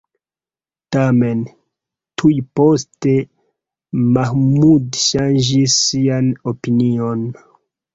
[0.95, 1.43] Tamen,
[2.23, 3.15] tuj poste
[4.19, 7.29] Mahmud ŝanĝis sian opinion.